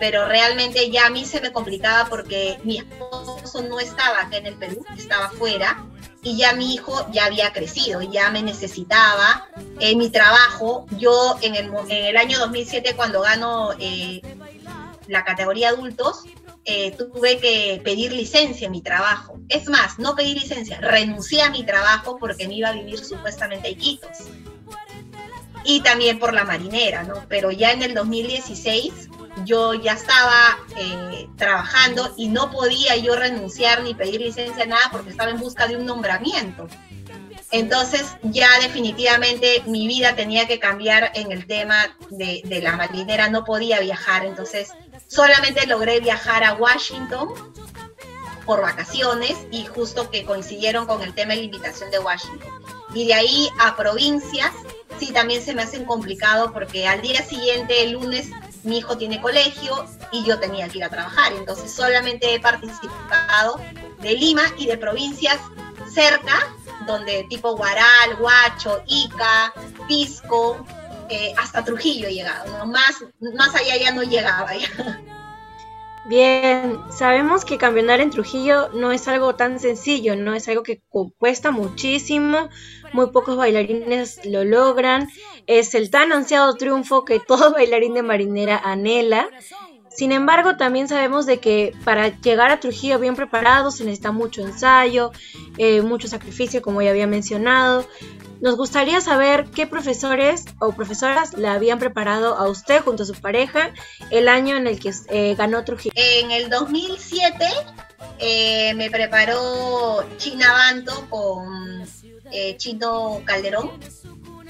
[0.00, 4.46] pero realmente ya a mí se me complicaba porque mi esposo no estaba acá en
[4.46, 5.84] el Perú, estaba fuera,
[6.28, 9.48] y ya mi hijo ya había crecido, ya me necesitaba.
[9.80, 14.20] En mi trabajo, yo en el, en el año 2007 cuando gano eh,
[15.06, 16.24] la categoría adultos,
[16.66, 19.38] eh, tuve que pedir licencia en mi trabajo.
[19.48, 23.68] Es más, no pedí licencia, renuncié a mi trabajo porque me iba a vivir supuestamente
[23.68, 24.18] a Iquitos.
[25.64, 27.24] Y también por la marinera, ¿no?
[27.28, 29.08] Pero ya en el 2016
[29.44, 35.10] yo ya estaba eh, trabajando y no podía yo renunciar ni pedir licencia nada porque
[35.10, 36.68] estaba en busca de un nombramiento.
[37.50, 43.30] Entonces ya definitivamente mi vida tenía que cambiar en el tema de, de, la marinera,
[43.30, 44.72] no podía viajar, entonces
[45.06, 47.28] solamente logré viajar a Washington
[48.48, 52.50] por vacaciones y justo que coincidieron con el tema de la invitación de Washington.
[52.94, 54.52] Y de ahí a provincias,
[54.98, 58.30] sí, también se me hacen complicado porque al día siguiente, el lunes,
[58.64, 61.32] mi hijo tiene colegio y yo tenía que ir a trabajar.
[61.32, 63.60] Entonces solamente he participado
[64.00, 65.38] de Lima y de provincias
[65.92, 66.54] cerca,
[66.86, 69.52] donde tipo Guaral, Huacho, Ica,
[69.86, 70.64] Pisco,
[71.08, 72.66] eh, hasta Trujillo he llegado.
[72.66, 74.54] Más, más allá ya no llegaba.
[74.54, 75.00] Ya.
[76.08, 80.80] Bien, sabemos que campeonar en Trujillo no es algo tan sencillo, no es algo que
[81.18, 82.48] cuesta muchísimo,
[82.94, 85.08] muy pocos bailarines lo logran,
[85.46, 89.28] es el tan ansiado triunfo que todo bailarín de marinera anhela.
[89.90, 94.40] Sin embargo, también sabemos de que para llegar a Trujillo bien preparado se necesita mucho
[94.40, 95.12] ensayo,
[95.58, 97.86] eh, mucho sacrificio, como ya había mencionado,
[98.40, 103.14] nos gustaría saber qué profesores o profesoras le habían preparado a usted junto a su
[103.14, 103.72] pareja
[104.10, 105.92] el año en el que eh, ganó Trujillo.
[105.94, 107.46] En el 2007
[108.18, 111.84] eh, me preparó China Banto con
[112.30, 113.72] eh, Chino Calderón,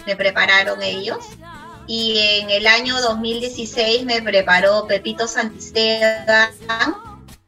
[0.07, 1.25] me prepararon ellos.
[1.87, 6.51] Y en el año 2016 me preparó Pepito Santisteban,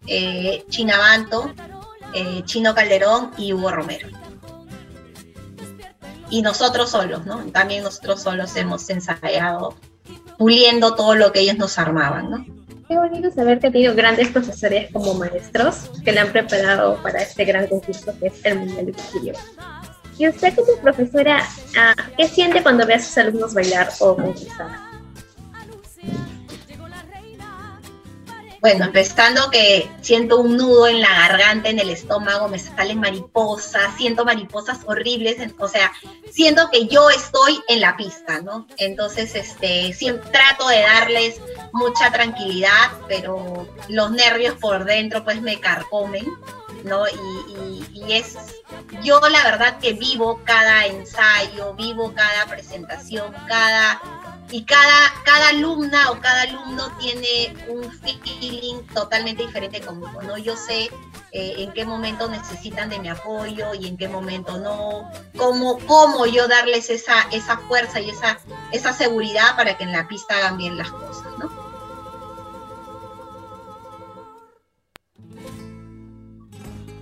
[0.07, 1.53] eh, China Banto,
[2.15, 4.20] eh, Chino Calderón y Hugo Romero
[6.31, 7.39] y nosotros solos, ¿no?
[7.53, 9.75] También nosotros solos hemos ensayado,
[10.39, 12.47] puliendo todo lo que ellos nos armaban, ¿no?
[12.89, 17.23] Qué bonito saber que ha tenido grandes profesores como maestros que le han preparado para
[17.23, 19.33] este gran concurso que es el Mundial de Trujillo.
[20.19, 21.47] Y usted como profesora,
[21.79, 24.90] ah, ¿qué siente cuando ve a sus alumnos bailar o concursar?
[28.61, 33.97] Bueno, empezando que siento un nudo en la garganta, en el estómago, me salen mariposas,
[33.97, 35.91] siento mariposas horribles, o sea,
[36.31, 38.67] siento que yo estoy en la pista, ¿no?
[38.77, 41.41] Entonces, este, siempre trato de darles
[41.73, 46.27] mucha tranquilidad, pero los nervios por dentro pues me carcomen,
[46.85, 47.05] ¿no?
[47.09, 48.37] Y, y es,
[49.03, 54.03] yo la verdad que vivo cada ensayo, vivo cada presentación, cada
[54.53, 60.39] y cada, cada alumna o cada alumno tiene un feeling totalmente diferente conmigo, ¿no?
[60.39, 60.91] Yo sé
[61.33, 66.27] eh, en qué momento necesitan de mi apoyo y en qué momento no, cómo, cómo
[66.27, 68.39] yo darles esa, esa fuerza y esa,
[68.73, 71.71] esa seguridad para que en la pista hagan bien las cosas, ¿no?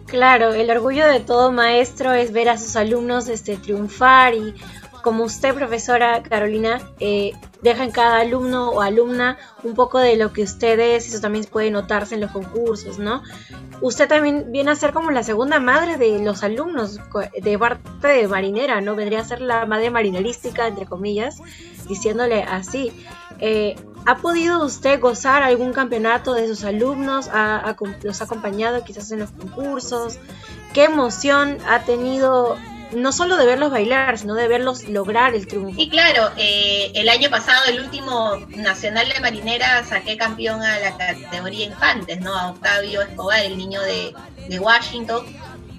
[0.07, 4.55] Claro, el orgullo de todo maestro es ver a sus alumnos este, triunfar y
[5.03, 7.33] como usted, profesora Carolina, eh,
[7.63, 11.45] deja en cada alumno o alumna un poco de lo que usted es, eso también
[11.45, 13.23] puede notarse en los concursos, ¿no?
[13.81, 16.99] Usted también viene a ser como la segunda madre de los alumnos,
[17.41, 18.97] de parte de marinera, ¿no?
[18.97, 21.39] Vendría a ser la madre marinerística, entre comillas,
[21.89, 22.93] diciéndole así.
[23.41, 27.29] Eh, ¿Ha podido usted gozar algún campeonato de sus alumnos?
[27.33, 30.19] ¿Ha, ¿Los ha acompañado quizás en los concursos?
[30.73, 32.57] ¿Qué emoción ha tenido
[32.93, 35.81] no solo de verlos bailar, sino de verlos lograr el triunfo.
[35.81, 40.97] Y claro, eh, el año pasado, el último Nacional de Marinera, saqué campeón a la
[40.97, 42.35] categoría infantes, ¿no?
[42.35, 44.15] A Octavio Escobar, el niño de,
[44.59, 45.27] Washington.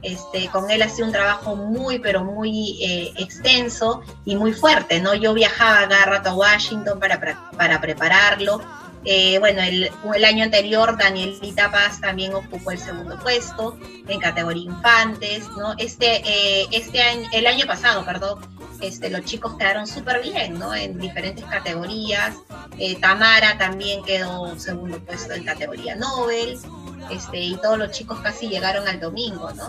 [0.01, 5.13] Este, con él hacía un trabajo muy, pero muy eh, extenso y muy fuerte, ¿no?
[5.13, 7.19] Yo viajaba cada rato a Washington para,
[7.57, 8.61] para prepararlo
[9.05, 15.47] eh, bueno, el, año anterior Danielita Paz también ocupó el segundo puesto en categoría infantes,
[15.57, 15.73] ¿no?
[15.77, 18.39] Este, eh, este año, el año pasado, perdón,
[18.81, 20.73] este, los chicos quedaron súper bien, ¿no?
[20.75, 22.35] En diferentes categorías.
[22.77, 26.57] Eh, Tamara también quedó segundo puesto en categoría Nobel.
[27.09, 29.67] Este, y todos los chicos casi llegaron al domingo, ¿no?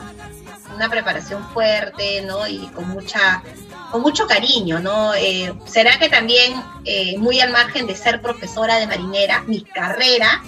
[0.74, 2.46] Una preparación fuerte, ¿no?
[2.46, 3.42] Y con mucha
[3.90, 5.14] con mucho cariño, ¿no?
[5.14, 10.42] Eh, será que también, eh, muy al margen de ser profesora de marinera, mi carrera,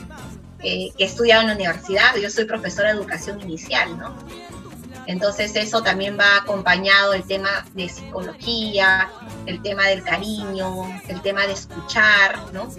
[0.60, 4.14] eh, que he estudiado en la universidad, yo soy profesora de educación inicial, ¿no?
[5.06, 9.10] Entonces eso también va acompañado el tema de psicología,
[9.46, 12.72] el tema del cariño, el tema de escuchar, ¿no?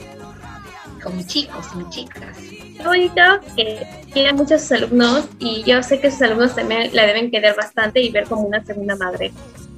[1.03, 2.37] Con mis chicos y mis chicas.
[2.81, 3.21] Bonito
[3.55, 8.01] que tiene muchos alumnos y yo sé que sus alumnos también la deben querer bastante
[8.01, 9.31] y ver como una segunda madre.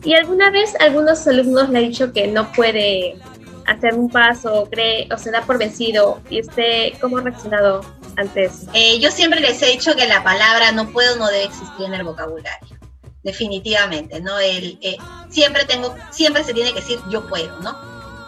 [0.03, 3.17] ¿Y alguna vez algunos alumnos le han dicho que no puede
[3.65, 6.21] hacer un paso cree o se da por vencido?
[6.29, 7.81] ¿Y usted cómo ha reaccionado
[8.15, 8.67] antes?
[8.73, 11.95] Eh, yo siempre les he dicho que la palabra no puedo no debe existir en
[11.95, 12.77] el vocabulario.
[13.23, 14.37] Definitivamente, ¿no?
[14.39, 14.97] El, eh,
[15.29, 17.75] siempre tengo, siempre se tiene que decir yo puedo, ¿no?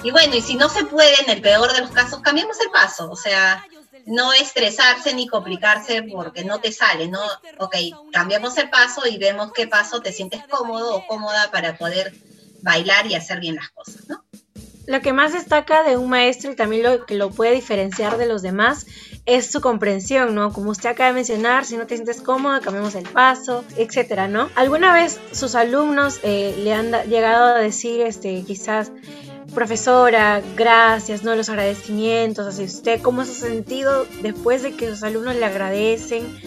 [0.03, 2.71] Y bueno, y si no se puede, en el peor de los casos, cambiemos el
[2.71, 3.09] paso.
[3.11, 3.63] O sea,
[4.05, 7.21] no estresarse ni complicarse porque no te sale, ¿no?
[7.59, 7.75] Ok,
[8.11, 12.13] cambiamos el paso y vemos qué paso te sientes cómodo o cómoda para poder
[12.61, 14.23] bailar y hacer bien las cosas, ¿no?
[14.87, 18.25] Lo que más destaca de un maestro y también lo que lo puede diferenciar de
[18.25, 18.85] los demás
[19.25, 20.53] es su comprensión, ¿no?
[20.53, 24.49] Como usted acaba de mencionar, si no te sientes cómodo, cambiamos el paso, etcétera, ¿no?
[24.55, 28.93] ¿Alguna vez sus alumnos eh, le han llegado a decir, este, quizás,
[29.53, 31.35] profesora, gracias, ¿no?
[31.35, 36.39] Los agradecimientos hacia usted, ¿cómo se ha sentido después de que sus alumnos le agradecen?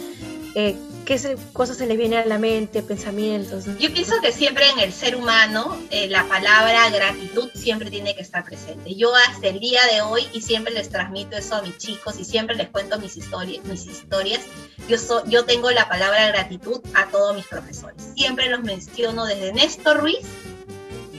[0.55, 3.65] Eh, ¿Qué cosas se le viene a la mente, pensamientos?
[3.79, 8.21] Yo pienso que siempre en el ser humano eh, la palabra gratitud siempre tiene que
[8.21, 8.95] estar presente.
[8.95, 12.23] Yo hasta el día de hoy y siempre les transmito eso a mis chicos y
[12.23, 14.41] siempre les cuento mis historias, mis historias.
[14.87, 17.97] Yo, yo tengo la palabra gratitud a todos mis profesores.
[18.15, 20.19] Siempre los menciono desde Néstor Ruiz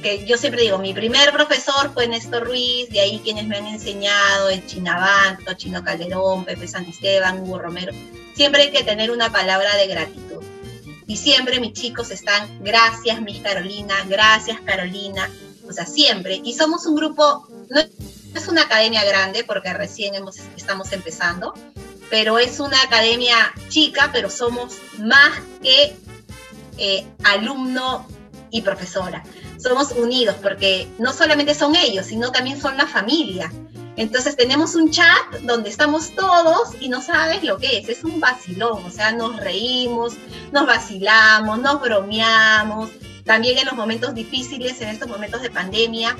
[0.02, 3.66] que yo siempre digo, mi primer profesor fue Néstor Ruiz, de ahí quienes me han
[3.66, 7.92] enseñado, el Chinabanto, Chino Calderón, Pepe Santisteban, Hugo Romero.
[8.34, 10.42] Siempre hay que tener una palabra de gratitud.
[11.06, 15.30] Y siempre mis chicos están, gracias, Miss Carolina, gracias, Carolina.
[15.68, 16.40] O sea, siempre.
[16.44, 21.54] Y somos un grupo, no es una academia grande porque recién hemos, estamos empezando,
[22.10, 25.96] pero es una academia chica, pero somos más que
[26.78, 28.06] eh, alumno
[28.50, 29.22] y profesora
[29.62, 33.52] somos unidos, porque no solamente son ellos, sino también son la familia.
[33.96, 38.20] Entonces tenemos un chat donde estamos todos y no sabes lo que es, es un
[38.20, 40.14] vacilón, o sea, nos reímos,
[40.50, 42.90] nos vacilamos, nos bromeamos,
[43.24, 46.16] también en los momentos difíciles, en estos momentos de pandemia,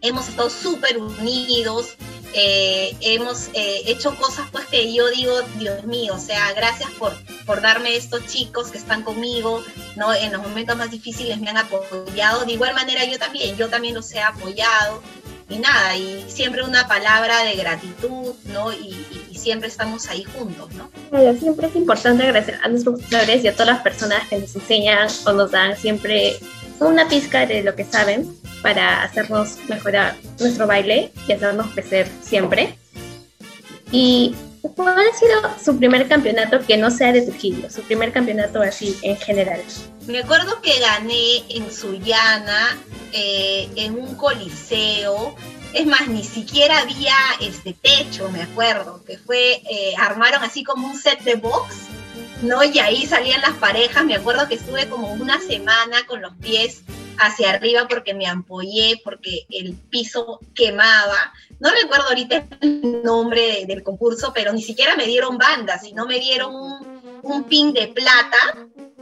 [0.00, 1.94] hemos estado súper unidos,
[2.34, 7.12] eh, hemos eh, hecho cosas pues que yo digo, Dios mío, o sea, gracias por,
[7.46, 9.62] por darme estos chicos que están conmigo,
[9.96, 10.12] ¿no?
[10.14, 13.94] En los momentos más difíciles me han apoyado, de igual manera yo también, yo también
[13.94, 15.02] los he apoyado,
[15.48, 18.72] y nada, y siempre una palabra de gratitud, ¿no?
[18.72, 19.06] Y,
[19.38, 20.90] siempre estamos ahí juntos, ¿no?
[21.38, 25.08] siempre es importante agradecer a nuestros profesores y a todas las personas que nos enseñan
[25.26, 26.36] o nos dan siempre
[26.80, 28.28] una pizca de lo que saben
[28.62, 32.78] para hacernos mejorar nuestro baile y hacernos crecer siempre.
[33.90, 37.70] Y ¿cuál ha sido su primer campeonato que no sea de Trujillo?
[37.70, 39.62] Su primer campeonato así en general.
[40.06, 42.78] Me acuerdo que gané en Sullana,
[43.12, 45.36] eh, en un coliseo.
[45.74, 50.88] Es más, ni siquiera había este techo, me acuerdo, que fue, eh, armaron así como
[50.88, 51.76] un set de box,
[52.42, 52.64] ¿no?
[52.64, 54.04] Y ahí salían las parejas.
[54.04, 56.82] Me acuerdo que estuve como una semana con los pies
[57.18, 61.32] hacia arriba porque me ampollé, porque el piso quemaba.
[61.60, 66.18] No recuerdo ahorita el nombre del concurso, pero ni siquiera me dieron banda, sino me
[66.20, 66.54] dieron
[67.22, 68.36] un, pin de plata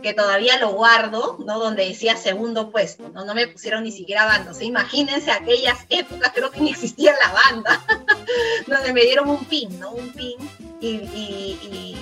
[0.03, 1.59] que todavía lo guardo, ¿no?
[1.59, 3.25] Donde decía segundo puesto, ¿no?
[3.25, 4.53] No me pusieron ni siquiera banda.
[4.53, 7.85] O imagínense aquellas épocas, creo que ni existía la banda,
[8.67, 9.93] donde me dieron un pin, ¿no?
[9.93, 10.37] Un pin
[10.81, 11.97] y,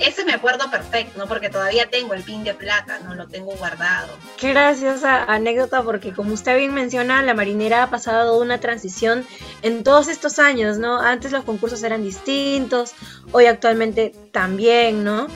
[0.00, 1.26] ese me acuerdo perfecto, ¿no?
[1.26, 3.14] Porque todavía tengo el pin de plata, ¿no?
[3.14, 4.08] Lo tengo guardado.
[4.36, 9.26] Qué graciosa anécdota porque como usted bien menciona, la marinera ha pasado una transición
[9.62, 11.00] en todos estos años, ¿no?
[11.00, 12.92] Antes los concursos eran distintos,
[13.32, 15.28] hoy actualmente también, ¿no?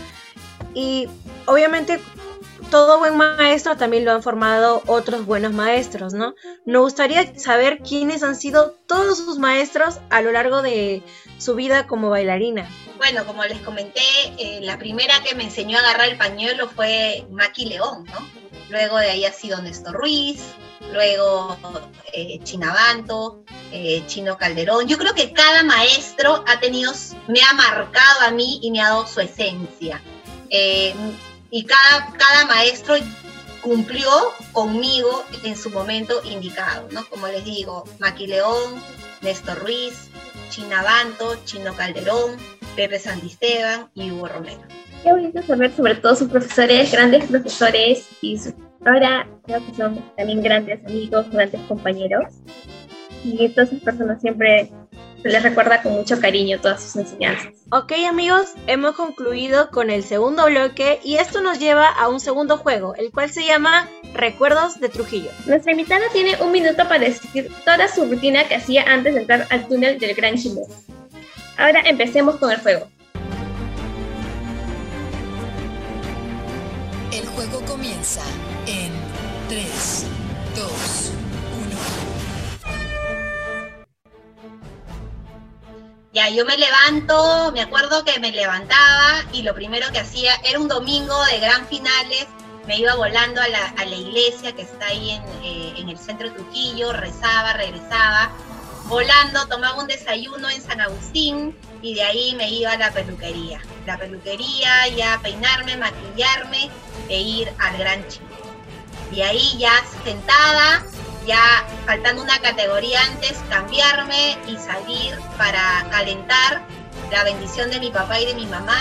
[0.75, 1.09] Y
[1.47, 1.99] obviamente
[2.71, 6.35] todo buen maestro también lo han formado otros buenos maestros, ¿no?
[6.67, 11.03] Nos gustaría saber quiénes han sido todos sus maestros a lo largo de
[11.45, 12.69] su vida como bailarina.
[12.97, 14.01] Bueno, como les comenté,
[14.39, 18.27] eh, la primera que me enseñó a agarrar el pañuelo fue Maki León, ¿no?
[18.71, 20.41] Luego de ahí ha sido Néstor Ruiz,
[20.91, 21.59] luego
[22.15, 24.89] eh, Chinabanto, eh, Chino Calderón.
[24.89, 26.93] Yo creo que cada maestro ha tenido,
[27.29, 30.01] me ha marcado a mí y me ha dado su esencia.
[30.49, 32.95] y cada, cada maestro
[33.61, 34.09] cumplió
[34.53, 37.07] conmigo en su momento indicado, ¿no?
[37.09, 38.83] Como les digo, Maki León,
[39.21, 40.11] Néstor Ruiz,
[40.49, 42.37] Chinabanto, Chino Calderón,
[42.77, 44.63] Pepe Santisteban y Hugo Romero.
[45.03, 48.39] Qué bonito saber sobre todo sus profesores, grandes profesores y
[48.87, 52.35] Ahora creo que son también grandes amigos, grandes compañeros.
[53.25, 54.71] Y todas esas personas siempre
[55.25, 57.55] se les recuerda con mucho cariño todas sus enseñanzas.
[57.71, 62.59] Ok amigos, hemos concluido con el segundo bloque y esto nos lleva a un segundo
[62.59, 65.31] juego, el cual se llama Recuerdos de Trujillo.
[65.47, 69.47] Nuestra invitada tiene un minuto para decir toda su rutina que hacía antes de entrar
[69.49, 70.69] al túnel del Gran Chimú.
[71.57, 72.87] Ahora empecemos con el juego.
[77.11, 78.21] El juego comienza
[78.67, 78.93] en
[79.49, 80.07] 3,
[80.55, 81.24] 2,
[86.15, 90.61] Ya, yo me levanto, me acuerdo que me levantaba y lo primero que hacía era
[90.61, 92.29] un domingo de gran finales,
[92.69, 95.99] me iba volando a la, a la iglesia que está ahí en, eh, en el
[95.99, 98.31] centro de Trujillo, rezaba, regresaba,
[98.85, 103.61] volando, tomaba un desayuno en San Agustín y de ahí me iba a la peluquería.
[103.85, 106.71] La peluquería, ya peinarme, maquillarme
[107.09, 108.25] e ir al Gran Chico.
[109.11, 109.73] Y ahí ya
[110.05, 110.85] sentada,
[111.27, 116.63] ya faltando una categoría antes, cambiarme y salir para calentar
[117.11, 118.81] la bendición de mi papá y de mi mamá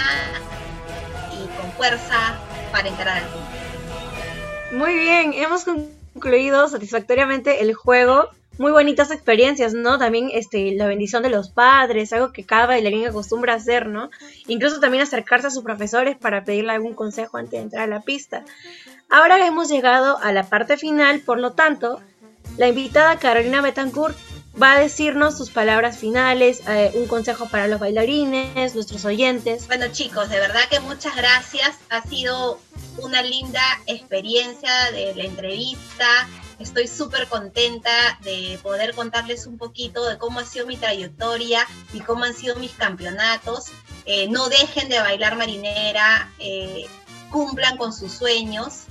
[1.31, 2.37] y con fuerza
[2.71, 3.47] para entrar al mundo.
[4.73, 8.29] Muy bien, hemos concluido satisfactoriamente el juego.
[8.59, 9.97] Muy bonitas experiencias, ¿no?
[9.97, 14.11] También este, la bendición de los padres, algo que cada bailarín acostumbra hacer, ¿no?
[14.47, 18.01] Incluso también acercarse a sus profesores para pedirle algún consejo antes de entrar a la
[18.01, 18.45] pista.
[19.09, 21.99] Ahora hemos llegado a la parte final, por lo tanto,
[22.57, 24.17] la invitada Carolina Betancourt
[24.61, 29.67] va a decirnos sus palabras finales, eh, un consejo para los bailarines, nuestros oyentes.
[29.67, 31.75] Bueno chicos, de verdad que muchas gracias.
[31.89, 32.59] Ha sido
[32.99, 36.07] una linda experiencia de la entrevista.
[36.59, 37.89] Estoy súper contenta
[38.21, 42.55] de poder contarles un poquito de cómo ha sido mi trayectoria y cómo han sido
[42.57, 43.71] mis campeonatos.
[44.05, 46.85] Eh, no dejen de bailar marinera, eh,
[47.31, 48.83] cumplan con sus sueños.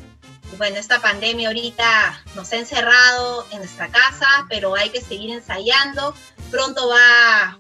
[0.59, 6.15] Bueno, esta pandemia ahorita nos ha encerrado en nuestra casa, pero hay que seguir ensayando.
[6.51, 7.59] Pronto va,